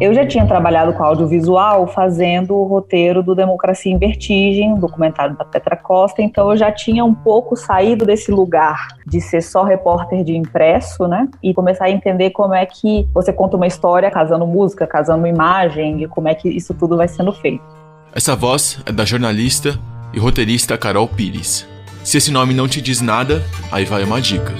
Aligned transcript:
Eu 0.00 0.14
já 0.14 0.26
tinha 0.26 0.46
trabalhado 0.46 0.94
com 0.94 1.04
audiovisual 1.04 1.86
fazendo 1.86 2.56
o 2.56 2.64
roteiro 2.64 3.22
do 3.22 3.34
Democracia 3.34 3.92
em 3.92 3.98
Vertigem, 3.98 4.72
um 4.72 4.78
documentário 4.78 5.36
da 5.36 5.44
Petra 5.44 5.76
Costa, 5.76 6.22
então 6.22 6.50
eu 6.50 6.56
já 6.56 6.72
tinha 6.72 7.04
um 7.04 7.14
pouco 7.14 7.54
saído 7.54 8.06
desse 8.06 8.32
lugar 8.32 8.88
de 9.06 9.20
ser 9.20 9.42
só 9.42 9.62
repórter 9.62 10.24
de 10.24 10.34
impresso, 10.34 11.06
né? 11.06 11.28
E 11.42 11.52
começar 11.52 11.84
a 11.84 11.90
entender 11.90 12.30
como 12.30 12.54
é 12.54 12.64
que 12.64 13.06
você 13.12 13.30
conta 13.30 13.58
uma 13.58 13.66
história 13.66 14.10
casando 14.10 14.46
música, 14.46 14.86
casando 14.86 15.26
imagem 15.26 16.02
e 16.02 16.08
como 16.08 16.28
é 16.28 16.34
que 16.34 16.48
isso 16.48 16.72
tudo 16.72 16.96
vai 16.96 17.06
sendo 17.06 17.30
feito. 17.32 17.62
Essa 18.14 18.34
voz 18.34 18.82
é 18.86 18.92
da 18.92 19.04
jornalista 19.04 19.78
e 20.14 20.18
roteirista 20.18 20.78
Carol 20.78 21.06
Pires. 21.06 21.68
Se 22.02 22.16
esse 22.16 22.32
nome 22.32 22.54
não 22.54 22.66
te 22.66 22.80
diz 22.80 23.02
nada, 23.02 23.42
aí 23.70 23.84
vai 23.84 24.02
uma 24.02 24.18
dica. 24.18 24.54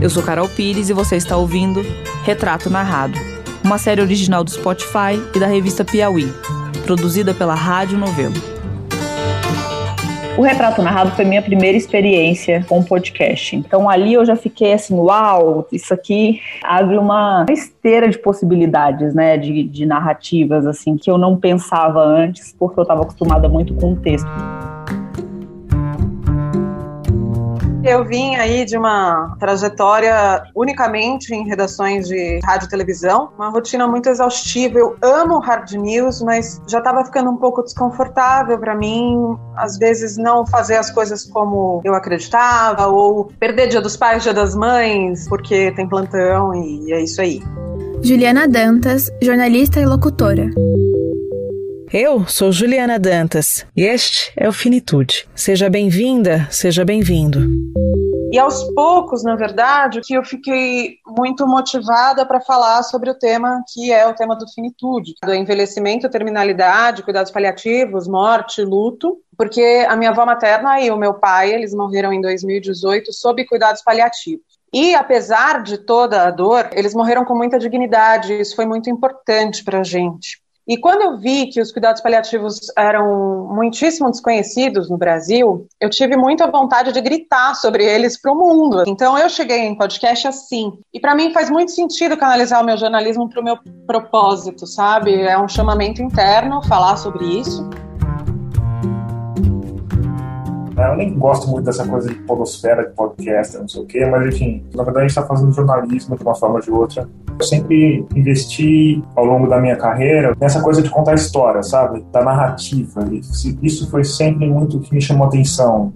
Eu 0.00 0.08
sou 0.08 0.22
Carol 0.22 0.48
Pires 0.48 0.88
e 0.88 0.94
você 0.94 1.16
está 1.16 1.36
ouvindo 1.36 1.82
Retrato 2.24 2.70
Narrado, 2.70 3.18
uma 3.62 3.76
série 3.76 4.00
original 4.00 4.42
do 4.42 4.50
Spotify 4.50 5.20
e 5.34 5.38
da 5.38 5.46
revista 5.46 5.84
Piauí, 5.84 6.32
produzida 6.86 7.34
pela 7.34 7.54
Rádio 7.54 7.98
Novelo. 7.98 8.32
O 10.38 10.42
Retrato 10.42 10.80
Narrado 10.80 11.10
foi 11.10 11.26
minha 11.26 11.42
primeira 11.42 11.76
experiência 11.76 12.64
com 12.66 12.82
podcast. 12.82 13.54
Então 13.54 13.90
ali 13.90 14.14
eu 14.14 14.24
já 14.24 14.36
fiquei 14.36 14.72
assim, 14.72 14.94
uau, 14.94 15.68
isso 15.70 15.92
aqui 15.92 16.40
abre 16.64 16.96
uma 16.96 17.44
esteira 17.50 18.08
de 18.08 18.18
possibilidades, 18.18 19.12
né, 19.12 19.36
de, 19.36 19.62
de 19.64 19.84
narrativas, 19.84 20.66
assim, 20.66 20.96
que 20.96 21.10
eu 21.10 21.18
não 21.18 21.36
pensava 21.36 22.02
antes, 22.02 22.56
porque 22.58 22.80
eu 22.80 22.84
estava 22.84 23.02
acostumada 23.02 23.50
muito 23.50 23.74
com 23.74 23.92
o 23.92 23.96
texto. 23.96 24.26
Eu 27.90 28.04
vim 28.04 28.36
aí 28.36 28.64
de 28.64 28.78
uma 28.78 29.36
trajetória 29.40 30.44
unicamente 30.54 31.34
em 31.34 31.44
redações 31.44 32.06
de 32.06 32.38
rádio 32.44 32.66
e 32.66 32.70
televisão, 32.70 33.30
uma 33.36 33.48
rotina 33.48 33.88
muito 33.88 34.08
exaustiva. 34.08 34.78
Eu 34.78 34.96
amo 35.02 35.40
hard 35.40 35.72
news, 35.72 36.22
mas 36.22 36.62
já 36.68 36.78
estava 36.78 37.04
ficando 37.04 37.30
um 37.30 37.36
pouco 37.36 37.64
desconfortável 37.64 38.56
para 38.60 38.76
mim, 38.76 39.36
às 39.56 39.76
vezes 39.76 40.16
não 40.16 40.46
fazer 40.46 40.76
as 40.76 40.88
coisas 40.88 41.24
como 41.24 41.80
eu 41.84 41.92
acreditava, 41.92 42.86
ou 42.86 43.24
perder 43.40 43.66
dia 43.66 43.80
dos 43.80 43.96
pais, 43.96 44.22
dia 44.22 44.32
das 44.32 44.54
mães, 44.54 45.28
porque 45.28 45.72
tem 45.72 45.88
plantão 45.88 46.54
e 46.54 46.92
é 46.92 47.02
isso 47.02 47.20
aí. 47.20 47.42
Juliana 48.02 48.46
Dantas, 48.46 49.10
jornalista 49.20 49.80
e 49.80 49.84
locutora. 49.84 50.48
Eu 51.92 52.24
sou 52.28 52.52
Juliana 52.52 53.00
Dantas 53.00 53.66
e 53.76 53.82
este 53.82 54.32
é 54.36 54.48
o 54.48 54.52
Finitude. 54.52 55.28
Seja 55.34 55.68
bem-vinda, 55.68 56.46
seja 56.48 56.84
bem-vindo. 56.84 57.40
E 58.30 58.38
aos 58.38 58.62
poucos, 58.74 59.24
na 59.24 59.34
verdade, 59.34 60.00
que 60.00 60.14
eu 60.14 60.24
fiquei 60.24 60.98
muito 61.04 61.48
motivada 61.48 62.24
para 62.24 62.40
falar 62.40 62.84
sobre 62.84 63.10
o 63.10 63.14
tema 63.16 63.64
que 63.74 63.90
é 63.90 64.06
o 64.06 64.14
tema 64.14 64.36
do 64.36 64.48
finitude, 64.52 65.14
do 65.20 65.34
envelhecimento, 65.34 66.08
terminalidade, 66.08 67.02
cuidados 67.02 67.32
paliativos, 67.32 68.06
morte, 68.06 68.62
luto, 68.62 69.18
porque 69.36 69.84
a 69.88 69.96
minha 69.96 70.10
avó 70.10 70.24
materna 70.24 70.80
e 70.80 70.92
o 70.92 70.96
meu 70.96 71.14
pai, 71.14 71.52
eles 71.52 71.74
morreram 71.74 72.12
em 72.12 72.20
2018 72.20 73.12
sob 73.12 73.44
cuidados 73.46 73.82
paliativos. 73.82 74.44
E 74.72 74.94
apesar 74.94 75.64
de 75.64 75.76
toda 75.76 76.22
a 76.22 76.30
dor, 76.30 76.70
eles 76.72 76.94
morreram 76.94 77.24
com 77.24 77.34
muita 77.34 77.58
dignidade, 77.58 78.40
isso 78.40 78.54
foi 78.54 78.64
muito 78.64 78.88
importante 78.88 79.64
para 79.64 79.80
a 79.80 79.84
gente. 79.84 80.38
E 80.70 80.76
quando 80.76 81.02
eu 81.02 81.18
vi 81.18 81.48
que 81.48 81.60
os 81.60 81.72
cuidados 81.72 82.00
paliativos 82.00 82.60
eram 82.78 83.48
muitíssimo 83.52 84.08
desconhecidos 84.08 84.88
no 84.88 84.96
Brasil, 84.96 85.66
eu 85.80 85.90
tive 85.90 86.16
muita 86.16 86.48
vontade 86.48 86.92
de 86.92 87.00
gritar 87.00 87.56
sobre 87.56 87.84
eles 87.84 88.16
para 88.16 88.30
o 88.30 88.36
mundo. 88.36 88.84
Então 88.86 89.18
eu 89.18 89.28
cheguei 89.28 89.62
em 89.62 89.76
podcast 89.76 90.28
assim. 90.28 90.74
E 90.94 91.00
para 91.00 91.12
mim 91.16 91.32
faz 91.32 91.50
muito 91.50 91.72
sentido 91.72 92.16
canalizar 92.16 92.62
o 92.62 92.64
meu 92.64 92.76
jornalismo 92.76 93.28
para 93.28 93.40
o 93.40 93.44
meu 93.44 93.58
propósito, 93.84 94.64
sabe? 94.64 95.12
É 95.20 95.36
um 95.36 95.48
chamamento 95.48 96.00
interno 96.02 96.62
falar 96.62 96.96
sobre 96.98 97.24
isso. 97.24 97.68
Eu 100.78 100.96
nem 100.96 101.18
gosto 101.18 101.48
muito 101.48 101.64
dessa 101.64 101.84
coisa 101.84 102.08
de 102.08 102.14
podosfera, 102.14 102.88
de 102.88 102.94
podcast, 102.94 103.58
não 103.58 103.68
sei 103.68 103.82
o 103.82 103.86
quê, 103.86 104.06
mas 104.06 104.24
enfim, 104.32 104.64
na 104.72 104.84
verdade 104.84 105.06
a 105.06 105.08
gente 105.08 105.18
está 105.18 105.26
fazendo 105.26 105.50
jornalismo 105.50 106.16
de 106.16 106.22
uma 106.22 106.36
forma 106.36 106.54
ou 106.54 106.60
de 106.60 106.70
outra. 106.70 107.08
Eu 107.40 107.44
sempre 107.46 108.04
investi 108.14 109.02
ao 109.16 109.24
longo 109.24 109.48
da 109.48 109.58
minha 109.58 109.74
carreira 109.74 110.36
nessa 110.38 110.60
coisa 110.60 110.82
de 110.82 110.90
contar 110.90 111.14
história, 111.14 111.62
sabe? 111.62 112.04
Da 112.12 112.22
narrativa. 112.22 113.00
Isso 113.62 113.90
foi 113.90 114.04
sempre 114.04 114.46
muito 114.46 114.78
que 114.78 114.94
me 114.94 115.00
chamou 115.00 115.24
a 115.24 115.28
atenção. 115.28 115.90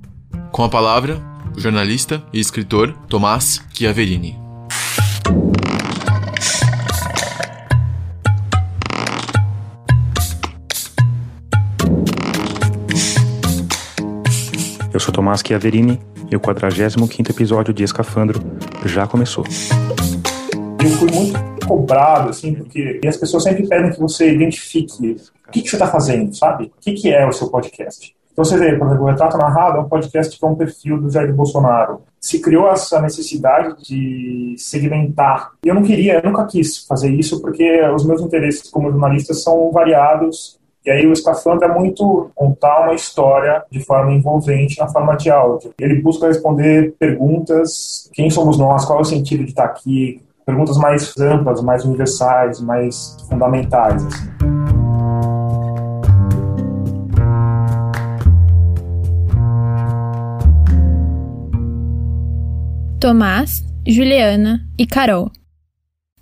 Com 0.50 0.65
a 0.65 0.71
palavra, 0.71 1.21
o 1.55 1.60
jornalista 1.60 2.22
e 2.32 2.41
escritor 2.41 2.94
Tomás 3.10 3.62
Chiaverini. 3.75 4.38
Eu 14.94 14.99
sou 14.99 15.12
Tomás 15.12 15.43
Chiaverini 15.47 16.00
e 16.31 16.37
o 16.37 16.41
45º 16.41 17.28
episódio 17.28 17.75
de 17.75 17.84
Escafandro 17.84 18.41
já 18.87 19.06
começou. 19.06 19.44
Eu 20.84 20.90
fui 20.90 21.10
muito 21.10 21.66
cobrado, 21.66 22.28
assim, 22.28 22.54
porque 22.54 23.00
as 23.08 23.16
pessoas 23.16 23.42
sempre 23.42 23.66
pedem 23.66 23.90
que 23.90 23.98
você 23.98 24.34
identifique 24.34 25.16
o 25.48 25.50
que, 25.50 25.62
que 25.62 25.70
você 25.70 25.76
está 25.76 25.86
fazendo, 25.86 26.36
sabe? 26.36 26.66
O 26.66 26.70
que, 26.78 26.92
que 26.92 27.10
é 27.10 27.26
o 27.26 27.32
seu 27.32 27.48
podcast. 27.48 28.14
Então 28.30 28.44
você 28.44 28.58
vê, 28.58 28.76
por 28.76 28.86
exemplo, 28.88 29.04
o 29.04 29.08
Retrato 29.08 29.38
Narrado 29.38 29.78
é 29.78 29.80
um 29.80 29.88
podcast 29.88 30.38
que 30.38 30.44
é 30.44 30.48
um 30.48 30.54
perfil 30.54 31.00
do 31.00 31.08
Jair 31.08 31.32
Bolsonaro. 31.34 32.02
Se 32.20 32.38
criou 32.38 32.68
essa 32.68 33.00
necessidade 33.00 33.82
de 33.82 34.56
segmentar. 34.58 35.52
E 35.64 35.68
eu 35.68 35.74
não 35.74 35.82
queria, 35.82 36.20
eu 36.22 36.30
nunca 36.30 36.44
quis 36.44 36.84
fazer 36.86 37.08
isso, 37.08 37.40
porque 37.40 37.80
os 37.88 38.04
meus 38.04 38.20
interesses 38.20 38.68
como 38.68 38.90
jornalista 38.90 39.32
são 39.32 39.70
variados 39.72 40.60
e 40.84 40.90
aí 40.90 41.06
o 41.06 41.14
escafandro 41.14 41.64
é 41.64 41.72
muito 41.72 42.30
contar 42.34 42.82
uma 42.82 42.94
história 42.94 43.64
de 43.70 43.82
forma 43.82 44.12
envolvente 44.12 44.78
na 44.78 44.86
forma 44.86 45.16
de 45.16 45.30
áudio. 45.30 45.72
Ele 45.80 46.02
busca 46.02 46.26
responder 46.26 46.94
perguntas: 46.98 48.10
quem 48.12 48.28
somos 48.28 48.58
nós? 48.58 48.84
Qual 48.84 48.98
é 48.98 49.02
o 49.02 49.04
sentido 49.04 49.44
de 49.44 49.50
estar 49.50 49.64
aqui? 49.64 50.20
Perguntas 50.47 50.77
mais 50.77 51.16
amplas, 51.19 51.62
mais 51.62 51.84
universais, 51.84 52.60
mais 52.60 53.16
fundamentais. 53.28 54.05
Assim. 54.05 54.28
Tomás, 63.00 63.65
Juliana 63.87 64.66
e 64.78 64.87
Carol. 64.87 65.31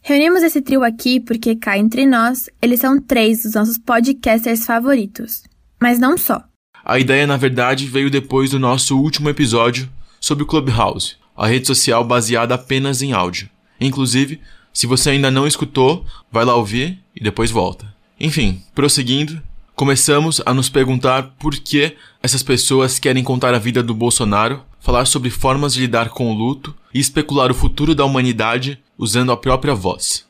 Reunimos 0.01 0.43
esse 0.43 0.61
trio 0.61 0.85
aqui 0.85 1.21
porque 1.21 1.57
cá 1.57 1.77
entre 1.77 2.07
nós, 2.07 2.49
eles 2.61 2.81
são 2.81 3.01
três 3.01 3.43
dos 3.43 3.55
nossos 3.55 3.79
podcasters 3.79 4.65
favoritos. 4.65 5.43
Mas 5.81 5.99
não 5.99 6.17
só. 6.17 6.43
A 6.85 6.99
ideia, 6.99 7.27
na 7.27 7.37
verdade, 7.37 7.87
veio 7.87 8.11
depois 8.11 8.51
do 8.51 8.59
nosso 8.59 8.97
último 8.99 9.29
episódio 9.29 9.89
sobre 10.21 10.45
o 10.45 10.47
Clubhouse, 10.47 11.17
a 11.37 11.47
rede 11.47 11.67
social 11.67 12.05
baseada 12.05 12.55
apenas 12.55 13.03
em 13.03 13.13
áudio. 13.13 13.49
Inclusive, 13.85 14.41
se 14.73 14.87
você 14.87 15.11
ainda 15.11 15.31
não 15.31 15.47
escutou, 15.47 16.05
vai 16.31 16.45
lá 16.45 16.55
ouvir 16.57 16.99
e 17.15 17.23
depois 17.23 17.51
volta. 17.51 17.93
Enfim, 18.19 18.63
prosseguindo, 18.75 19.43
começamos 19.75 20.41
a 20.47 20.55
nos 20.55 20.69
perguntar 20.69 21.35
por 21.39 21.55
que 21.55 21.97
essas 22.23 22.43
pessoas 22.43 22.99
querem 22.99 23.25
contar 23.25 23.55
a 23.55 23.59
vida 23.59 23.83
do 23.83 23.95
Bolsonaro, 23.95 24.63
falar 24.81 25.05
sobre 25.07 25.31
formas 25.31 25.75
de 25.75 25.81
lidar 25.81 26.11
com 26.11 26.31
o 26.31 26.35
luto 26.35 26.75
e 26.95 27.01
especular 27.01 27.51
o 27.51 27.55
futuro 27.55 27.95
da 27.95 28.05
humanidade 28.05 28.83
usando 28.97 29.33
a 29.33 29.37
própria 29.37 29.75
voz. 29.75 30.25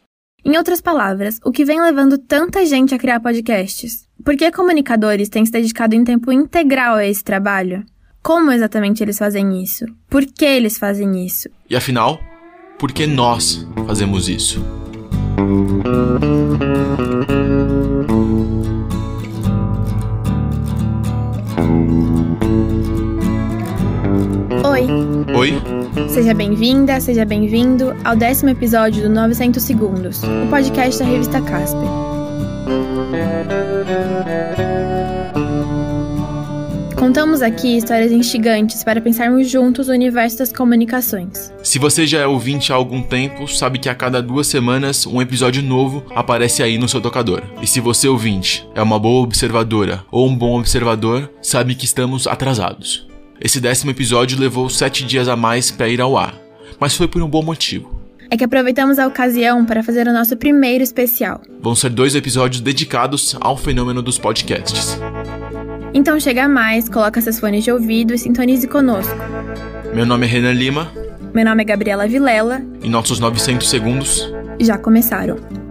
Em 0.44 0.56
outras 0.56 0.80
palavras, 0.80 1.38
o 1.44 1.52
que 1.52 1.64
vem 1.64 1.80
levando 1.80 2.18
tanta 2.18 2.66
gente 2.66 2.94
a 2.94 2.98
criar 2.98 3.20
podcasts? 3.20 4.08
Por 4.24 4.36
que 4.36 4.50
comunicadores 4.50 5.28
têm 5.28 5.46
se 5.46 5.52
dedicado 5.52 5.94
em 5.94 6.02
tempo 6.02 6.32
integral 6.32 6.96
a 6.96 7.06
esse 7.06 7.22
trabalho? 7.22 7.84
Como 8.22 8.50
exatamente 8.50 9.02
eles 9.02 9.18
fazem 9.18 9.62
isso? 9.62 9.84
Por 10.08 10.24
que 10.24 10.44
eles 10.44 10.78
fazem 10.78 11.24
isso? 11.24 11.48
E 11.68 11.76
afinal, 11.76 12.20
por 12.82 12.90
que 12.90 13.06
nós 13.06 13.64
fazemos 13.86 14.28
isso? 14.28 14.60
Oi. 24.64 24.88
Oi. 25.32 25.62
Seja 26.08 26.34
bem-vinda, 26.34 27.00
seja 27.00 27.24
bem-vindo 27.24 27.94
ao 28.02 28.16
décimo 28.16 28.50
episódio 28.50 29.04
do 29.04 29.08
900 29.08 29.62
Segundos, 29.62 30.20
o 30.24 30.50
podcast 30.50 30.98
da 30.98 31.08
revista 31.08 31.40
Casper. 31.40 31.88
Contamos 37.02 37.42
aqui 37.42 37.76
histórias 37.76 38.12
instigantes 38.12 38.84
para 38.84 39.00
pensarmos 39.00 39.50
juntos 39.50 39.88
o 39.88 39.90
universo 39.90 40.38
das 40.38 40.52
comunicações. 40.52 41.52
Se 41.60 41.76
você 41.76 42.06
já 42.06 42.20
é 42.20 42.26
ouvinte 42.28 42.72
há 42.72 42.76
algum 42.76 43.02
tempo, 43.02 43.48
sabe 43.48 43.80
que 43.80 43.88
a 43.88 43.94
cada 43.94 44.22
duas 44.22 44.46
semanas 44.46 45.04
um 45.04 45.20
episódio 45.20 45.64
novo 45.64 46.04
aparece 46.14 46.62
aí 46.62 46.78
no 46.78 46.88
seu 46.88 47.00
tocador. 47.00 47.42
E 47.60 47.66
se 47.66 47.80
você 47.80 48.06
ouvinte 48.06 48.64
é 48.72 48.80
uma 48.80 49.00
boa 49.00 49.24
observadora 49.24 50.04
ou 50.12 50.28
um 50.28 50.36
bom 50.36 50.56
observador, 50.56 51.28
sabe 51.42 51.74
que 51.74 51.86
estamos 51.86 52.28
atrasados. 52.28 53.04
Esse 53.40 53.60
décimo 53.60 53.90
episódio 53.90 54.38
levou 54.38 54.70
sete 54.70 55.04
dias 55.04 55.26
a 55.26 55.34
mais 55.34 55.72
para 55.72 55.88
ir 55.88 56.00
ao 56.00 56.16
ar, 56.16 56.36
mas 56.78 56.94
foi 56.94 57.08
por 57.08 57.20
um 57.20 57.28
bom 57.28 57.42
motivo. 57.42 58.00
é 58.30 58.36
que 58.36 58.44
aproveitamos 58.44 59.00
a 59.00 59.08
ocasião 59.08 59.64
para 59.64 59.82
fazer 59.82 60.06
o 60.06 60.12
nosso 60.12 60.36
primeiro 60.36 60.84
especial. 60.84 61.40
Vão 61.60 61.74
ser 61.74 61.90
dois 61.90 62.14
episódios 62.14 62.60
dedicados 62.60 63.36
ao 63.40 63.56
fenômeno 63.56 64.02
dos 64.02 64.18
podcasts. 64.18 64.96
Então 65.94 66.18
chega 66.18 66.48
mais, 66.48 66.88
coloca 66.88 67.20
seus 67.20 67.38
fones 67.38 67.64
de 67.64 67.70
ouvido 67.70 68.14
e 68.14 68.18
sintonize 68.18 68.66
conosco. 68.66 69.14
Meu 69.94 70.06
nome 70.06 70.26
é 70.26 70.28
Renan 70.28 70.52
Lima. 70.52 70.90
Meu 71.34 71.44
nome 71.44 71.62
é 71.62 71.64
Gabriela 71.64 72.08
Vilela. 72.08 72.62
E 72.82 72.88
nossos 72.88 73.20
900 73.20 73.68
segundos 73.68 74.26
já 74.58 74.78
começaram. 74.78 75.61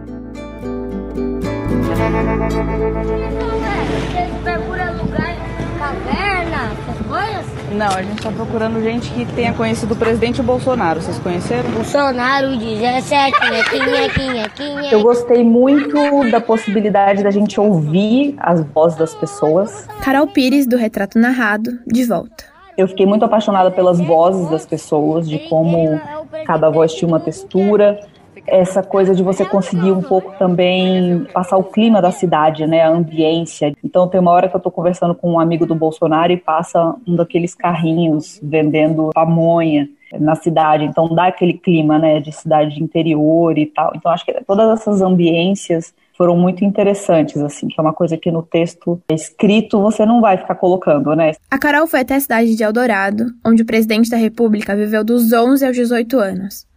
Não, 7.73 7.87
a 7.87 8.03
gente 8.03 8.17
está 8.17 8.31
procurando 8.31 8.81
gente 8.81 9.09
que 9.11 9.25
tenha 9.33 9.53
conhecido 9.53 9.93
o 9.93 9.97
presidente 9.97 10.41
Bolsonaro. 10.41 11.01
Vocês 11.01 11.17
conheceram? 11.19 11.69
Bolsonaro 11.71 12.57
17, 12.57 13.39
quinha, 13.69 14.09
quinha, 14.09 14.49
quinha. 14.49 14.91
Eu 14.91 15.01
gostei 15.01 15.43
muito 15.43 16.29
da 16.29 16.41
possibilidade 16.41 17.23
da 17.23 17.31
gente 17.31 17.59
ouvir 17.59 18.35
as 18.39 18.61
vozes 18.65 18.97
das 18.97 19.15
pessoas. 19.15 19.87
Carol 20.03 20.27
Pires, 20.27 20.67
do 20.67 20.75
Retrato 20.75 21.17
Narrado, 21.17 21.79
de 21.87 22.03
volta. 22.03 22.43
Eu 22.77 22.87
fiquei 22.87 23.05
muito 23.05 23.23
apaixonada 23.23 23.71
pelas 23.71 23.99
vozes 23.99 24.49
das 24.49 24.65
pessoas, 24.65 25.29
de 25.29 25.39
como 25.47 25.99
cada 26.45 26.69
voz 26.69 26.93
tinha 26.93 27.07
uma 27.07 27.19
textura, 27.19 27.99
essa 28.47 28.81
coisa 28.83 29.13
de 29.15 29.23
você 29.23 29.45
conseguir 29.45 29.91
um 29.91 30.01
pouco 30.01 30.33
também 30.37 31.25
passar 31.33 31.57
o 31.57 31.63
clima 31.63 32.01
da 32.01 32.11
cidade, 32.11 32.65
né, 32.65 32.81
a 32.81 32.89
ambiência. 32.89 33.73
Então 33.83 34.07
tem 34.07 34.19
uma 34.19 34.31
hora 34.31 34.49
que 34.49 34.55
eu 34.55 34.59
estou 34.59 34.71
conversando 34.71 35.15
com 35.15 35.31
um 35.31 35.39
amigo 35.39 35.65
do 35.65 35.75
Bolsonaro 35.75 36.31
e 36.31 36.37
passa 36.37 36.95
um 37.07 37.15
daqueles 37.15 37.55
carrinhos 37.55 38.39
vendendo 38.41 39.09
pamonha 39.13 39.87
na 40.19 40.35
cidade, 40.35 40.83
então 40.83 41.07
dá 41.13 41.27
aquele 41.27 41.53
clima, 41.53 41.97
né, 41.97 42.19
de 42.19 42.31
cidade 42.31 42.75
de 42.75 42.83
interior 42.83 43.57
e 43.57 43.65
tal. 43.65 43.93
Então 43.95 44.11
acho 44.11 44.25
que 44.25 44.33
todas 44.45 44.69
essas 44.79 45.01
ambiências 45.01 45.93
foram 46.17 46.37
muito 46.37 46.63
interessantes, 46.63 47.37
assim, 47.37 47.67
que 47.67 47.79
é 47.79 47.81
uma 47.81 47.93
coisa 47.93 48.17
que 48.17 48.29
no 48.29 48.43
texto 48.43 49.01
escrito 49.09 49.81
você 49.81 50.05
não 50.05 50.21
vai 50.21 50.37
ficar 50.37 50.55
colocando, 50.55 51.15
né? 51.15 51.31
A 51.49 51.57
Carol 51.57 51.87
foi 51.87 52.01
até 52.01 52.15
a 52.15 52.19
cidade 52.19 52.55
de 52.55 52.63
Eldorado, 52.63 53.25
onde 53.45 53.63
o 53.63 53.65
presidente 53.65 54.09
da 54.09 54.17
República 54.17 54.75
viveu 54.75 55.03
dos 55.03 55.31
11 55.31 55.65
aos 55.65 55.75
18 55.75 56.19
anos. 56.19 56.70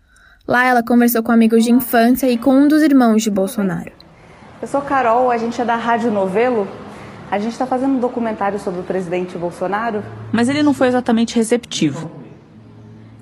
Lá 0.46 0.66
ela 0.66 0.82
conversou 0.82 1.22
com 1.22 1.32
amigos 1.32 1.64
de 1.64 1.72
infância 1.72 2.30
e 2.30 2.36
com 2.36 2.54
um 2.54 2.68
dos 2.68 2.82
irmãos 2.82 3.22
de 3.22 3.30
Bolsonaro. 3.30 3.90
Eu 4.60 4.68
sou 4.68 4.82
Carol, 4.82 5.30
a 5.30 5.38
gente 5.38 5.58
é 5.58 5.64
da 5.64 5.74
Rádio 5.74 6.10
Novelo. 6.10 6.68
A 7.30 7.38
gente 7.38 7.52
está 7.52 7.66
fazendo 7.66 7.94
um 7.94 7.98
documentário 7.98 8.58
sobre 8.58 8.80
o 8.80 8.82
presidente 8.82 9.38
Bolsonaro. 9.38 10.04
Mas 10.30 10.50
ele 10.50 10.62
não 10.62 10.74
foi 10.74 10.88
exatamente 10.88 11.34
receptivo. 11.34 12.10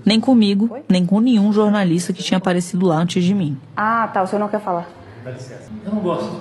Nem 0.04 0.18
comigo, 0.18 0.76
nem 0.88 1.06
com 1.06 1.20
nenhum 1.20 1.52
jornalista 1.52 2.12
que 2.12 2.24
tinha 2.24 2.38
aparecido 2.38 2.86
lá 2.86 2.96
antes 2.96 3.22
de 3.22 3.32
mim. 3.32 3.56
Ah, 3.76 4.10
tá. 4.12 4.22
O 4.24 4.26
senhor 4.26 4.40
não 4.40 4.48
quer 4.48 4.60
falar? 4.60 4.88
Dá 5.24 5.30
licença. 5.30 5.70
Eu 5.86 5.94
não 5.94 6.02
gosto. 6.02 6.40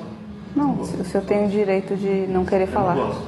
Não, 0.55 0.81
o 0.81 1.05
senhor 1.05 1.23
tem 1.23 1.45
o 1.45 1.49
direito 1.49 1.95
de 1.95 2.25
não 2.27 2.43
querer 2.43 2.65
falar. 2.65 2.97
Eu 2.97 3.01
não 3.01 3.07
gosto. 3.07 3.27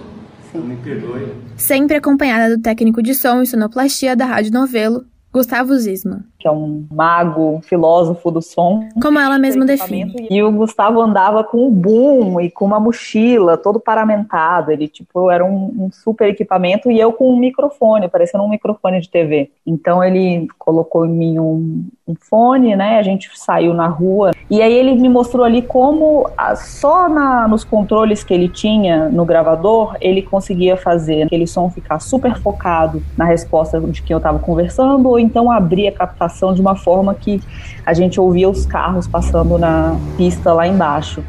Sim. 0.52 0.60
Me 0.62 0.76
perdoe. 0.78 1.36
Sempre 1.56 1.98
acompanhada 1.98 2.58
do 2.58 2.62
técnico 2.64 3.04
de 3.04 3.14
som 3.14 3.44
e 3.44 3.46
sonoplastia 3.46 4.16
da 4.16 4.26
Rádio 4.26 4.52
Novelo, 4.52 5.06
Gustavo 5.32 5.76
Zisman. 5.78 6.24
Que 6.44 6.48
é 6.50 6.51
um 6.51 6.86
mago, 6.92 7.56
um 7.56 7.62
filósofo 7.62 8.30
do 8.30 8.42
som. 8.42 8.86
Como 9.01 9.18
ela 9.18 9.40
mesma 9.40 9.66
define. 9.66 10.28
E 10.30 10.44
o 10.44 10.51
Gustavo 10.51 11.00
andava 11.00 11.42
com 11.42 11.68
um 11.68 11.72
boom 11.72 12.42
e 12.42 12.51
com 12.51 12.66
uma 12.66 12.81
mochila, 12.81 13.56
todo 13.56 13.80
paramentado. 13.80 14.69
Ele, 14.69 14.90
tipo, 14.90 15.31
era 15.31 15.45
um, 15.45 15.74
um, 15.86 15.90
super 15.90 16.28
equipamento 16.28 16.92
e 16.92 17.00
eu 17.00 17.13
com 17.13 17.34
um 17.34 17.40
microfone, 17.40 18.10
parecendo 18.10 18.44
um 18.44 18.50
microfone 18.50 19.00
de 19.00 19.07
TV. 19.07 19.51
Então 19.66 20.04
ele 20.04 20.45
colocou 20.60 21.06
em 21.06 21.12
mim 21.12 21.40
um, 21.40 21.86
um 22.06 22.13
fone, 22.13 22.75
né? 22.75 23.00
A 23.00 23.04
gente 23.04 23.30
saiu 23.39 23.74
na 23.74 23.88
rua. 23.88 24.31
E 24.50 24.62
aí 24.62 24.74
ele 24.74 24.96
me 24.96 25.07
mostrou 25.07 25.46
ali 25.46 25.62
como 25.62 26.30
só 26.57 27.07
na, 27.07 27.48
nos 27.48 27.63
controles 27.63 28.22
que 28.22 28.34
ele 28.34 28.50
tinha 28.50 29.07
no 29.07 29.24
gravador, 29.24 29.96
ele 30.01 30.22
conseguia 30.22 30.75
fazer 30.75 31.24
aquele 31.24 31.48
som 31.48 31.69
ficar 31.69 32.00
super 32.00 32.38
focado 32.39 33.01
na 33.18 33.24
resposta 33.24 33.80
de 33.80 34.01
quem 34.01 34.13
eu 34.13 34.18
estava 34.18 34.39
conversando, 34.39 35.07
ou 35.07 35.18
então 35.18 35.50
abrir 35.50 35.88
a 35.88 35.92
captação 35.94 36.33
de 36.54 36.62
uma 36.62 36.76
forma 36.76 37.14
que 37.14 37.42
a 37.86 37.94
gente 37.94 38.20
ouvia 38.20 38.50
os 38.50 38.66
carros 38.66 39.08
passando 39.08 39.58
na 39.58 39.96
pista 40.18 40.54
lá 40.54 40.68
embaixo. 40.68 41.24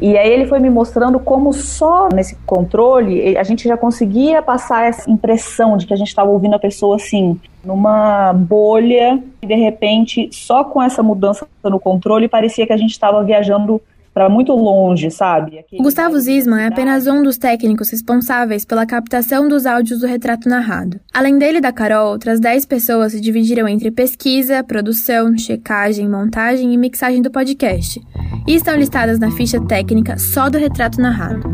E 0.00 0.16
aí 0.16 0.32
ele 0.32 0.46
foi 0.46 0.58
me 0.58 0.70
mostrando 0.70 1.20
como 1.20 1.52
só 1.52 2.08
nesse 2.08 2.34
controle 2.46 3.36
a 3.36 3.42
gente 3.42 3.68
já 3.68 3.76
conseguia 3.76 4.40
passar 4.40 4.86
essa 4.86 5.10
impressão 5.10 5.76
de 5.76 5.86
que 5.86 5.92
a 5.92 5.96
gente 5.96 6.08
estava 6.08 6.30
ouvindo 6.30 6.54
a 6.54 6.58
pessoa 6.58 6.96
assim, 6.96 7.38
numa 7.62 8.32
bolha, 8.32 9.22
e 9.42 9.46
de 9.46 9.54
repente, 9.54 10.30
só 10.32 10.64
com 10.64 10.82
essa 10.82 11.02
mudança 11.02 11.46
no 11.62 11.78
controle, 11.78 12.28
parecia 12.28 12.66
que 12.66 12.72
a 12.72 12.78
gente 12.78 12.92
estava 12.92 13.22
viajando 13.22 13.80
para 14.12 14.28
muito 14.28 14.52
longe, 14.52 15.10
sabe? 15.10 15.58
Aquele 15.58 15.82
Gustavo 15.82 16.18
Zisman 16.18 16.62
é 16.62 16.66
apenas 16.66 17.06
um 17.06 17.22
dos 17.22 17.38
técnicos 17.38 17.90
responsáveis 17.90 18.64
pela 18.64 18.84
captação 18.86 19.48
dos 19.48 19.66
áudios 19.66 20.00
do 20.00 20.06
retrato 20.06 20.48
narrado. 20.48 21.00
Além 21.14 21.38
dele 21.38 21.58
e 21.58 21.60
da 21.60 21.72
Carol, 21.72 22.10
outras 22.10 22.40
10 22.40 22.66
pessoas 22.66 23.12
se 23.12 23.20
dividiram 23.20 23.68
entre 23.68 23.90
pesquisa, 23.90 24.64
produção, 24.64 25.36
checagem, 25.38 26.08
montagem 26.08 26.72
e 26.72 26.76
mixagem 26.76 27.22
do 27.22 27.30
podcast, 27.30 28.00
e 28.46 28.54
estão 28.54 28.76
listadas 28.76 29.18
na 29.18 29.30
ficha 29.30 29.60
técnica 29.64 30.18
só 30.18 30.50
do 30.50 30.58
retrato 30.58 31.00
narrado. 31.00 31.48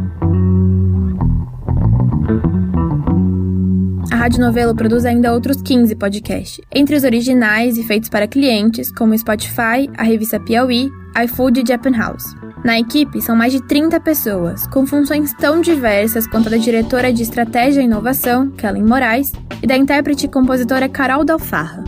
A 4.11 4.17
Rádio 4.17 4.41
Novelo 4.41 4.75
produz 4.75 5.05
ainda 5.05 5.33
outros 5.33 5.61
15 5.61 5.95
podcasts, 5.97 6.65
entre 6.75 6.97
os 6.97 7.05
originais 7.05 7.77
e 7.77 7.83
feitos 7.83 8.09
para 8.09 8.27
clientes, 8.27 8.91
como 8.91 9.17
Spotify, 9.19 9.91
a 9.97 10.03
revista 10.05 10.41
Piauí, 10.41 10.91
iFood 11.25 11.61
e 11.61 11.69
Japan 11.69 11.93
House. 11.93 12.46
Na 12.65 12.79
equipe 12.79 13.21
são 13.21 13.37
mais 13.37 13.53
de 13.53 13.61
30 13.63 14.01
pessoas, 14.01 14.67
com 14.67 14.87
funções 14.87 15.33
tão 15.35 15.61
diversas 15.61 16.27
quanto 16.27 16.49
a 16.49 16.51
da 16.51 16.57
diretora 16.57 17.13
de 17.13 17.23
Estratégia 17.23 17.81
e 17.81 17.85
Inovação, 17.85 18.51
Kellen 18.51 18.83
Moraes, 18.83 19.33
e 19.63 19.67
da 19.67 19.77
intérprete 19.77 20.27
e 20.27 20.29
compositora 20.29 20.89
Carol 20.89 21.25
Dalfarra. 21.25 21.85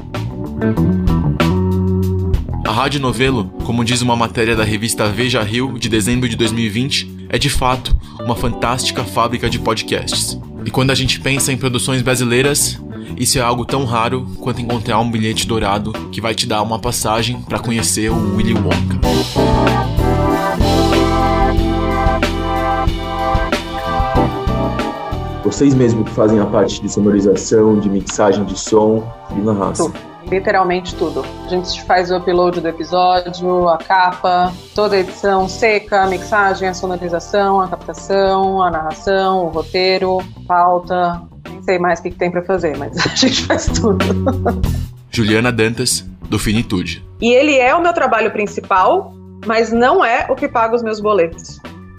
A 2.67 2.71
Rádio 2.71 3.01
Novelo, 3.01 3.47
como 3.65 3.85
diz 3.85 4.03
uma 4.03 4.15
matéria 4.15 4.55
da 4.55 4.63
revista 4.63 5.09
Veja 5.09 5.43
Rio 5.43 5.79
de 5.79 5.89
dezembro 5.89 6.29
de 6.29 6.37
2020, 6.37 7.27
é 7.29 7.39
de 7.39 7.51
fato 7.51 7.97
uma 8.21 8.37
fantástica 8.37 9.05
fábrica 9.05 9.49
de 9.49 9.59
podcasts. 9.59 10.39
E 10.65 10.71
quando 10.71 10.91
a 10.91 10.95
gente 10.95 11.19
pensa 11.21 11.53
em 11.53 11.57
produções 11.57 12.03
brasileiras, 12.03 12.81
isso 13.17 13.39
é 13.39 13.41
algo 13.41 13.65
tão 13.65 13.85
raro 13.85 14.27
quanto 14.39 14.61
encontrar 14.61 15.01
um 15.01 15.11
bilhete 15.11 15.47
dourado 15.47 15.93
que 16.13 16.21
vai 16.21 16.35
te 16.35 16.47
dar 16.47 16.63
uma 16.63 16.79
passagem 16.79 17.41
para 17.43 17.59
conhecer 17.59 18.11
o 18.11 18.37
Willy 18.37 18.55
Wonka. 18.55 19.98
Vocês 25.59 25.75
mesmo 25.75 26.05
que 26.05 26.13
fazem 26.13 26.39
a 26.39 26.47
parte 26.47 26.81
de 26.81 26.89
sonorização, 26.89 27.81
de 27.81 27.91
mixagem 27.91 28.45
de 28.45 28.57
som 28.57 29.13
e 29.37 29.41
narração. 29.41 29.93
Literalmente 30.31 30.95
tudo. 30.95 31.25
A 31.47 31.49
gente 31.49 31.83
faz 31.83 32.13
o 32.13 32.17
upload 32.17 32.61
do 32.61 32.69
episódio, 32.69 33.69
a 33.69 33.77
capa, 33.77 34.53
toda 34.73 34.95
a 34.95 35.01
edição 35.01 35.49
seca, 35.49 36.05
a 36.05 36.07
mixagem, 36.07 36.69
a 36.69 36.75
sonorização, 36.75 37.61
a 37.61 37.67
captação, 37.67 38.63
a 38.63 38.71
narração, 38.71 39.47
o 39.47 39.49
roteiro, 39.49 40.19
pauta. 40.47 41.23
Nem 41.51 41.61
sei 41.65 41.77
mais 41.77 41.99
o 41.99 42.05
que, 42.05 42.11
que 42.13 42.19
tem 42.19 42.31
para 42.31 42.45
fazer, 42.45 42.79
mas 42.79 42.97
a 43.05 43.17
gente 43.17 43.45
faz 43.45 43.67
tudo. 43.67 43.99
Juliana 45.11 45.51
Dantas, 45.51 46.07
do 46.31 46.39
Finitude. 46.39 47.05
E 47.21 47.33
ele 47.33 47.57
é 47.57 47.75
o 47.75 47.83
meu 47.83 47.93
trabalho 47.93 48.31
principal, 48.31 49.13
mas 49.45 49.73
não 49.73 50.05
é 50.05 50.25
o 50.31 50.37
que 50.37 50.47
paga 50.47 50.77
os 50.77 50.85
meus 50.85 51.01
boletos. 51.01 51.59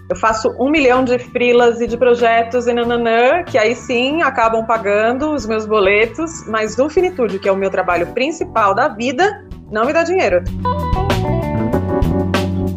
Eu 0.09 0.15
faço 0.15 0.49
um 0.59 0.71
milhão 0.71 1.03
de 1.03 1.19
frilas 1.19 1.79
e 1.79 1.85
de 1.85 1.95
projetos 1.95 2.65
e 2.65 2.73
nananã, 2.73 3.43
que 3.43 3.59
aí 3.59 3.75
sim 3.75 4.23
acabam 4.23 4.65
pagando 4.65 5.31
os 5.31 5.45
meus 5.45 5.67
boletos, 5.67 6.47
mas 6.47 6.79
o 6.79 6.89
Finitude, 6.89 7.37
que 7.37 7.47
é 7.47 7.51
o 7.51 7.55
meu 7.55 7.69
trabalho 7.69 8.07
principal 8.07 8.73
da 8.73 8.87
vida, 8.87 9.45
não 9.71 9.85
me 9.85 9.93
dá 9.93 10.03
dinheiro. 10.03 10.43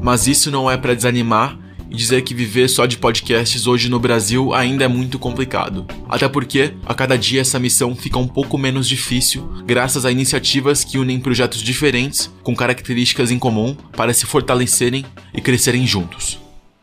Mas 0.03 0.27
isso 0.27 0.51
não 0.51 0.71
é 0.71 0.77
para 0.77 0.95
desanimar 0.95 1.57
e 1.91 1.95
dizer 1.95 2.21
que 2.21 2.35
viver 2.35 2.69
só 2.69 2.85
de 2.85 2.99
podcasts 2.99 3.67
hoje 3.67 3.89
no 3.89 3.99
Brasil 3.99 4.53
ainda 4.53 4.85
é 4.85 4.89
muito 4.89 5.19
complicado. 5.19 5.87
Até 6.11 6.29
porque, 6.29 6.75
a 6.85 6.93
cada 6.93 7.17
dia 7.17 7.41
essa 7.41 7.59
missão 7.59 7.97
fica 7.97 8.19
um 8.19 8.29
pouco 8.29 8.59
menos 8.59 8.87
difícil, 8.87 9.49
graças 9.65 10.05
a 10.05 10.11
iniciativas 10.11 10.85
que 10.85 10.99
unem 10.99 11.19
projetos 11.19 11.63
diferentes, 11.63 12.31
com 12.43 12.55
características 12.55 13.31
em 13.31 13.39
comum, 13.39 13.75
para 13.97 14.13
se 14.13 14.27
fortalecerem 14.27 15.07
e 15.33 15.41
crescerem 15.41 15.87
juntos. 15.87 16.42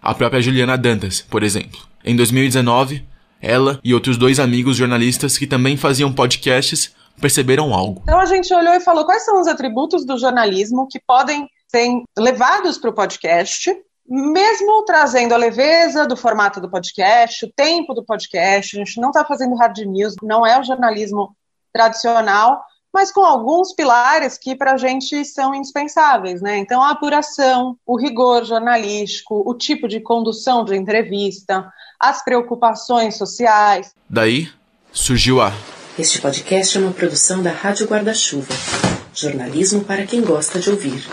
A 0.10 0.16
própria 0.16 0.42
Juliana 0.42 0.76
Dantas, 0.76 1.22
por 1.22 1.44
exemplo. 1.44 1.80
Em 2.04 2.16
2019, 2.16 3.08
ela 3.40 3.80
e 3.84 3.94
outros 3.94 4.18
dois 4.18 4.40
amigos 4.40 4.76
jornalistas 4.76 5.38
que 5.38 5.46
também 5.46 5.78
faziam 5.78 6.12
podcasts 6.12 6.96
perceberam 7.22 7.76
algo. 7.76 8.02
Então 8.02 8.20
a 8.20 8.26
gente 8.26 8.52
olhou 8.52 8.74
e 8.74 8.80
falou 8.80 9.06
quais 9.06 9.24
são 9.24 9.40
os 9.40 9.46
atributos 9.46 10.04
do 10.08 10.18
jornalismo 10.18 10.88
que 10.90 11.00
podem 11.00 11.48
ser 11.68 12.02
levados 12.18 12.80
para 12.80 12.90
o 12.90 12.94
podcast, 12.94 13.72
mesmo 14.04 14.84
trazendo 14.84 15.36
a 15.36 15.38
leveza 15.38 16.08
do 16.08 16.18
formato 16.18 16.60
do 16.60 16.72
podcast, 16.72 17.46
o 17.46 17.54
tempo 17.56 17.94
do 17.94 18.04
podcast. 18.04 18.76
A 18.76 18.84
gente 18.84 19.00
não 19.00 19.10
está 19.10 19.24
fazendo 19.24 19.54
hard 19.58 19.78
news, 19.86 20.16
não 20.24 20.44
é 20.44 20.60
o 20.60 20.64
jornalismo 20.64 21.36
tradicional, 21.72 22.64
mas 22.94 23.12
com 23.12 23.24
alguns 23.24 23.74
pilares 23.74 24.38
que 24.38 24.56
para 24.56 24.74
a 24.74 24.78
gente 24.78 25.24
são 25.26 25.54
indispensáveis, 25.54 26.42
né? 26.42 26.58
Então, 26.58 26.82
a 26.82 26.92
apuração, 26.92 27.78
o 27.86 28.00
rigor 28.00 28.44
jornalístico, 28.46 29.44
o 29.46 29.54
tipo 29.54 29.88
de 29.88 30.00
condução 30.00 30.66
de 30.66 30.76
entrevista, 30.76 31.72
as 32.00 32.24
preocupações 32.24 33.18
sociais. 33.18 33.94
Daí 34.10 34.50
surgiu 34.92 35.42
a. 35.42 35.54
Este 35.98 36.20
podcast 36.22 36.78
é 36.78 36.82
uma 36.82 36.92
produção 36.92 37.44
da 37.44 37.52
Rádio 37.52 37.88
Guarda-Chuva. 37.88 38.54
Jornalismo 39.14 39.84
para 39.84 40.06
quem 40.06 40.22
gosta 40.22 40.60
de 40.60 40.70
ouvir. 40.70 41.04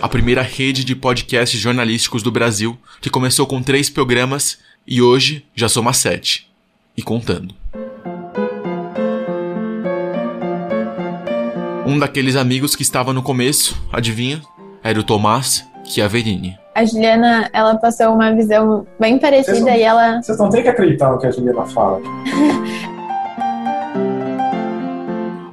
A 0.00 0.08
primeira 0.08 0.42
rede 0.42 0.84
de 0.84 0.94
podcasts 0.94 1.58
jornalísticos 1.58 2.22
do 2.22 2.30
Brasil, 2.30 2.78
que 3.00 3.08
começou 3.08 3.46
com 3.46 3.62
três 3.62 3.88
programas 3.88 4.58
e 4.86 5.00
hoje 5.00 5.46
já 5.54 5.66
soma 5.66 5.94
sete. 5.94 6.52
E 6.94 7.02
contando. 7.02 7.54
Um 11.86 11.98
daqueles 11.98 12.36
amigos 12.36 12.74
que 12.74 12.82
estava 12.82 13.12
no 13.12 13.22
começo, 13.22 13.76
adivinha? 13.92 14.40
Era 14.82 14.98
o 14.98 15.02
Tomás 15.02 15.66
Chiaverini. 15.84 16.56
A 16.74 16.84
Juliana, 16.84 17.48
ela 17.52 17.76
passou 17.76 18.14
uma 18.14 18.34
visão 18.34 18.86
bem 18.98 19.18
parecida 19.18 19.60
não- 19.60 19.68
e 19.76 19.82
ela. 19.82 20.20
Vocês 20.22 20.38
não 20.38 20.48
têm 20.50 20.62
que 20.62 20.68
acreditar 20.68 21.10
no 21.10 21.18
que 21.18 21.26
a 21.26 21.30
Juliana 21.30 21.64
fala. 21.66 22.00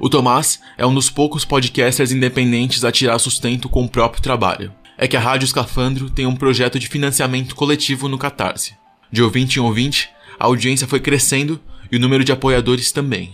O 0.00 0.08
Tomás 0.08 0.60
é 0.76 0.84
um 0.84 0.92
dos 0.94 1.08
poucos 1.08 1.44
podcasters 1.44 2.10
independentes 2.10 2.84
a 2.84 2.90
tirar 2.90 3.18
sustento 3.20 3.68
com 3.68 3.84
o 3.84 3.88
próprio 3.88 4.22
trabalho. 4.22 4.72
É 4.98 5.06
que 5.06 5.16
a 5.16 5.20
Rádio 5.20 5.46
Escafandro 5.46 6.10
tem 6.10 6.26
um 6.26 6.34
projeto 6.34 6.78
de 6.78 6.88
financiamento 6.88 7.54
coletivo 7.54 8.08
no 8.08 8.18
Catarse. 8.18 8.74
De 9.12 9.22
ouvinte 9.22 9.58
em 9.58 9.62
ouvinte, 9.62 10.10
a 10.40 10.46
audiência 10.46 10.88
foi 10.88 10.98
crescendo 10.98 11.60
e 11.90 11.96
o 11.96 12.00
número 12.00 12.24
de 12.24 12.32
apoiadores 12.32 12.90
também. 12.90 13.32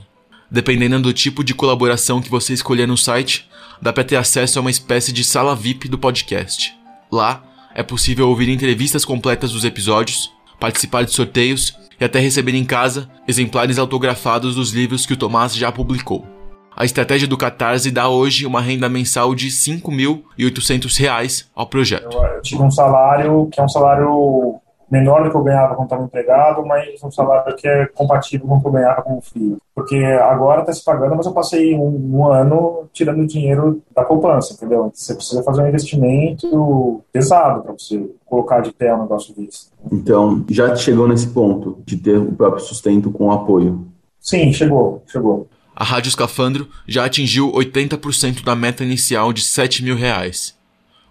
Dependendo 0.50 1.00
do 1.00 1.12
tipo 1.12 1.44
de 1.44 1.54
colaboração 1.54 2.22
que 2.22 2.30
você 2.30 2.54
escolher 2.54 2.86
no 2.86 2.96
site, 2.96 3.48
dá 3.82 3.92
para 3.92 4.04
ter 4.04 4.16
acesso 4.16 4.58
a 4.58 4.62
uma 4.62 4.70
espécie 4.70 5.12
de 5.12 5.22
sala 5.22 5.54
VIP 5.54 5.88
do 5.88 5.98
podcast. 5.98 6.74
Lá, 7.12 7.42
é 7.74 7.82
possível 7.82 8.28
ouvir 8.28 8.48
entrevistas 8.48 9.04
completas 9.04 9.52
dos 9.52 9.64
episódios, 9.64 10.32
participar 10.58 11.04
de 11.04 11.12
sorteios 11.12 11.76
e 12.00 12.04
até 12.04 12.18
receber 12.18 12.54
em 12.54 12.64
casa 12.64 13.08
exemplares 13.26 13.78
autografados 13.78 14.54
dos 14.54 14.70
livros 14.70 15.04
que 15.04 15.12
o 15.12 15.16
Tomás 15.16 15.54
já 15.54 15.70
publicou. 15.70 16.26
A 16.74 16.84
estratégia 16.84 17.26
do 17.26 17.36
Catarse 17.36 17.90
dá 17.90 18.08
hoje 18.08 18.46
uma 18.46 18.60
renda 18.60 18.88
mensal 18.88 19.34
de 19.34 19.48
5.800 19.48 20.98
reais 20.98 21.50
ao 21.54 21.66
projeto. 21.66 22.16
Eu 22.16 22.40
tive 22.40 22.62
um 22.62 22.70
salário 22.70 23.48
que 23.52 23.60
é 23.60 23.64
um 23.64 23.68
salário 23.68 24.60
menor 24.90 25.24
do 25.24 25.30
que 25.30 25.36
eu 25.36 25.42
ganhava 25.42 25.74
quando 25.74 25.86
estava 25.86 26.04
empregado, 26.04 26.64
mas 26.64 27.02
um 27.02 27.10
salário 27.10 27.54
que 27.56 27.68
é 27.68 27.86
compatível 27.86 28.46
com 28.46 28.56
o 28.56 28.60
que 28.60 28.66
eu 28.66 28.72
ganhava 28.72 29.02
como 29.02 29.20
filho. 29.20 29.58
Porque 29.74 29.96
agora 29.96 30.60
está 30.62 30.72
se 30.72 30.84
pagando, 30.84 31.14
mas 31.14 31.26
eu 31.26 31.32
passei 31.32 31.74
um, 31.74 32.16
um 32.16 32.26
ano 32.26 32.88
tirando 32.92 33.26
dinheiro 33.26 33.82
da 33.94 34.02
poupança, 34.02 34.54
entendeu? 34.54 34.90
Você 34.92 35.14
precisa 35.14 35.42
fazer 35.42 35.62
um 35.62 35.68
investimento 35.68 37.02
pesado 37.12 37.62
para 37.62 37.72
você 37.72 38.10
colocar 38.26 38.60
de 38.60 38.72
pé 38.72 38.94
um 38.94 39.02
negócio 39.02 39.34
desse. 39.34 39.68
Então, 39.92 40.44
já 40.50 40.74
chegou 40.74 41.06
nesse 41.06 41.28
ponto 41.28 41.78
de 41.84 41.96
ter 41.96 42.16
o 42.16 42.32
próprio 42.32 42.64
sustento 42.64 43.10
com 43.10 43.30
apoio? 43.30 43.86
Sim, 44.20 44.52
chegou, 44.52 45.02
chegou. 45.06 45.48
A 45.74 45.84
Rádio 45.84 46.08
Escafandro 46.08 46.68
já 46.88 47.04
atingiu 47.04 47.52
80% 47.52 48.42
da 48.42 48.56
meta 48.56 48.82
inicial 48.82 49.32
de 49.32 49.42
7 49.42 49.84
mil 49.84 49.94
reais. 49.94 50.56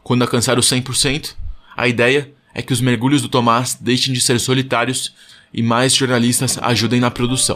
Quando 0.03 0.23
alcançar 0.23 0.59
os 0.59 0.69
100%, 0.69 1.35
a 1.75 1.87
ideia 1.87 2.33
é 2.57 2.61
que 2.63 2.73
os 2.73 2.81
mergulhos 2.81 3.21
do 3.21 3.29
Tomás 3.29 3.77
deixem 3.79 4.11
de 4.11 4.19
ser 4.19 4.39
solitários 4.39 5.13
e 5.53 5.61
mais 5.61 5.93
jornalistas 5.93 6.57
ajudem 6.57 6.99
na 6.99 7.11
produção. 7.11 7.55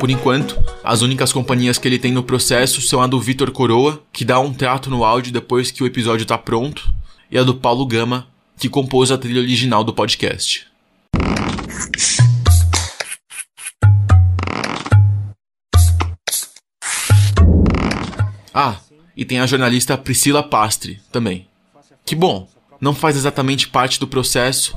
Por 0.00 0.10
enquanto, 0.10 0.60
as 0.82 1.02
únicas 1.02 1.32
companhias 1.32 1.78
que 1.78 1.86
ele 1.86 2.00
tem 2.00 2.10
no 2.10 2.24
processo 2.24 2.82
são 2.82 3.00
a 3.00 3.06
do 3.06 3.20
Vitor 3.20 3.52
Coroa, 3.52 4.02
que 4.12 4.24
dá 4.24 4.40
um 4.40 4.52
trato 4.52 4.90
no 4.90 5.04
áudio 5.04 5.32
depois 5.32 5.70
que 5.70 5.84
o 5.84 5.86
episódio 5.86 6.24
está 6.24 6.36
pronto, 6.36 6.92
e 7.30 7.38
a 7.38 7.44
do 7.44 7.54
Paulo 7.54 7.86
Gama, 7.86 8.26
que 8.58 8.68
compôs 8.68 9.12
a 9.12 9.18
trilha 9.18 9.40
original 9.40 9.84
do 9.84 9.94
podcast. 9.94 10.66
Ah, 18.52 18.78
e 19.20 19.24
tem 19.26 19.38
a 19.38 19.46
jornalista 19.46 19.98
Priscila 19.98 20.42
Pastre 20.42 20.98
também. 21.12 21.46
Que 22.06 22.14
bom, 22.16 22.46
não 22.80 22.94
faz 22.94 23.16
exatamente 23.16 23.68
parte 23.68 24.00
do 24.00 24.08
processo, 24.08 24.74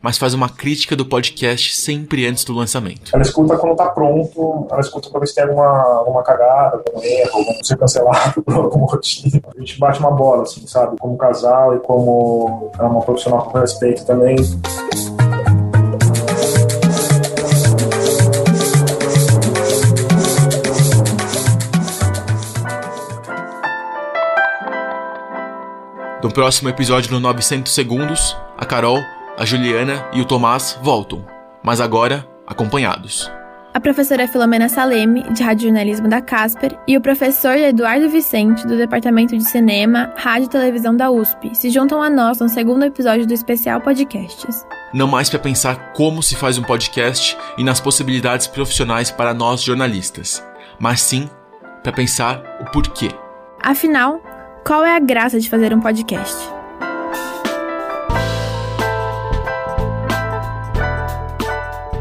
mas 0.00 0.16
faz 0.16 0.32
uma 0.32 0.48
crítica 0.48 0.96
do 0.96 1.04
podcast 1.04 1.76
sempre 1.76 2.26
antes 2.26 2.42
do 2.42 2.54
lançamento. 2.54 3.10
Ela 3.12 3.22
escuta 3.22 3.54
quando 3.58 3.76
tá 3.76 3.90
pronto, 3.90 4.66
ela 4.70 4.80
escuta 4.80 5.10
pra 5.10 5.20
ver 5.20 5.26
se 5.26 5.34
tem 5.34 5.44
alguma, 5.44 5.68
alguma 5.98 6.22
cagada, 6.22 6.82
algum 6.86 7.04
erro, 7.04 7.30
algum 7.34 7.62
ser 7.62 7.76
cancelado 7.76 8.40
por 8.42 8.54
algum 8.54 8.78
motivo. 8.78 9.42
A 9.54 9.60
gente 9.60 9.78
bate 9.78 10.00
uma 10.00 10.10
bola, 10.10 10.44
assim, 10.44 10.66
sabe? 10.66 10.96
Como 10.98 11.18
casal 11.18 11.76
e 11.76 11.80
como 11.80 12.72
é 12.78 12.82
uma 12.82 13.02
profissional 13.02 13.44
com 13.44 13.58
respeito 13.58 14.06
também. 14.06 14.36
No 26.22 26.32
próximo 26.32 26.68
episódio, 26.68 27.10
no 27.10 27.18
900 27.18 27.74
Segundos, 27.74 28.36
a 28.56 28.64
Carol, 28.64 29.00
a 29.36 29.44
Juliana 29.44 30.06
e 30.12 30.20
o 30.20 30.24
Tomás 30.24 30.78
voltam, 30.80 31.26
mas 31.64 31.80
agora 31.80 32.24
acompanhados. 32.46 33.28
A 33.74 33.80
professora 33.80 34.28
Filomena 34.28 34.68
Saleme, 34.68 35.24
de 35.32 35.42
Rádio 35.42 35.64
Jornalismo 35.64 36.06
da 36.06 36.20
Casper, 36.20 36.78
e 36.86 36.96
o 36.96 37.00
professor 37.00 37.56
Eduardo 37.56 38.08
Vicente, 38.08 38.64
do 38.64 38.76
Departamento 38.76 39.36
de 39.36 39.42
Cinema, 39.42 40.12
Rádio 40.16 40.46
e 40.46 40.50
Televisão 40.50 40.94
da 40.94 41.10
USP, 41.10 41.56
se 41.56 41.70
juntam 41.70 42.00
a 42.00 42.08
nós 42.08 42.38
no 42.38 42.48
segundo 42.48 42.84
episódio 42.84 43.26
do 43.26 43.34
especial 43.34 43.80
Podcasts. 43.80 44.64
Não 44.94 45.08
mais 45.08 45.28
para 45.28 45.40
pensar 45.40 45.92
como 45.92 46.22
se 46.22 46.36
faz 46.36 46.56
um 46.56 46.62
podcast 46.62 47.36
e 47.58 47.64
nas 47.64 47.80
possibilidades 47.80 48.46
profissionais 48.46 49.10
para 49.10 49.34
nós 49.34 49.60
jornalistas, 49.60 50.40
mas 50.78 51.00
sim 51.00 51.28
para 51.82 51.92
pensar 51.92 52.40
o 52.60 52.70
porquê. 52.70 53.10
Afinal, 53.60 54.20
qual 54.64 54.84
é 54.84 54.96
a 54.96 55.00
graça 55.00 55.40
de 55.40 55.48
fazer 55.50 55.74
um 55.74 55.80
podcast? 55.80 56.36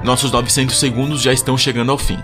Nossos 0.04 0.32
900 0.32 0.78
segundos 0.80 1.22
já 1.22 1.32
estão 1.32 1.58
chegando 1.58 1.92
ao 1.92 1.98
fim. 1.98 2.20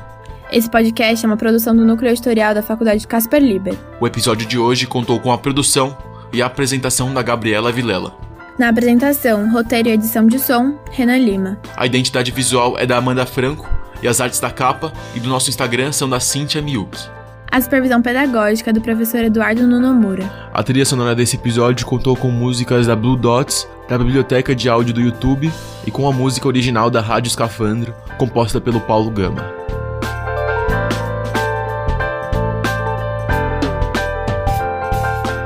Esse 0.52 0.70
podcast 0.70 1.26
é 1.26 1.28
uma 1.28 1.38
produção 1.38 1.76
do 1.76 1.86
Núcleo 1.86 2.10
Editorial 2.12 2.54
da 2.54 2.64
Faculdade 2.64 3.06
Casper 3.06 3.42
Liber. 3.42 3.76
O 4.00 4.08
episódio 4.08 4.48
de 4.48 4.58
hoje 4.58 4.88
contou 4.88 5.20
com 5.20 5.32
a 5.32 5.38
produção 5.38 5.96
e 6.32 6.42
a 6.42 6.46
apresentação 6.46 7.14
da 7.14 7.22
Gabriela 7.22 7.72
Vilela. 7.72 8.16
Na 8.58 8.70
apresentação, 8.70 9.52
roteiro 9.52 9.90
e 9.90 9.92
edição 9.92 10.26
de 10.26 10.40
som, 10.40 10.80
Renan 10.92 11.18
Lima. 11.18 11.60
A 11.76 11.86
identidade 11.86 12.32
visual 12.32 12.78
é 12.78 12.86
da 12.86 12.98
Amanda 12.98 13.26
Franco 13.26 13.70
e 14.02 14.08
as 14.08 14.20
artes 14.20 14.40
da 14.40 14.50
capa 14.50 14.92
e 15.14 15.20
do 15.20 15.30
nosso 15.30 15.50
Instagram 15.50 15.92
são 15.92 16.10
da 16.10 16.20
Cynthia 16.20 16.62
Miyuki. 16.62 17.17
A 17.50 17.62
supervisão 17.62 18.02
pedagógica 18.02 18.74
do 18.74 18.82
professor 18.82 19.24
Eduardo 19.24 19.66
Nunomura. 19.66 20.30
A 20.54 20.62
trilha 20.62 20.86
sonora 20.86 21.16
desse 21.16 21.38
episódio 21.38 21.86
contou 21.86 22.16
com 22.16 22.30
músicas 22.30 22.88
da 22.88 22.96
Blue 22.96 23.16
Dots, 23.16 23.68
da 23.88 23.98
biblioteca 23.98 24.54
de 24.54 24.68
áudio 24.68 24.94
do 24.94 25.02
YouTube 25.02 25.52
e 25.86 25.90
com 25.90 26.08
a 26.08 26.12
música 26.12 26.48
original 26.48 26.90
da 26.90 27.00
Rádio 27.00 27.30
Escafandro, 27.30 27.96
composta 28.18 28.60
pelo 28.60 28.82
Paulo 28.82 29.10
Gama. 29.10 29.44